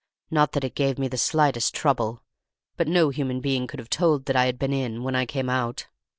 [0.31, 2.23] Not that it gave me the slightest trouble;
[2.75, 5.47] but no human being could have told that I had been in, when I came
[5.47, 5.85] out.